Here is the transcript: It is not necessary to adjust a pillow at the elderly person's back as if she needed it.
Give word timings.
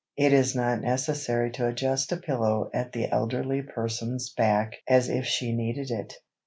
It 0.17 0.33
is 0.33 0.55
not 0.55 0.81
necessary 0.81 1.51
to 1.51 1.67
adjust 1.67 2.11
a 2.11 2.17
pillow 2.17 2.71
at 2.73 2.91
the 2.91 3.07
elderly 3.11 3.61
person's 3.61 4.31
back 4.31 4.77
as 4.87 5.09
if 5.09 5.27
she 5.27 5.53
needed 5.55 5.91
it. 5.91 6.15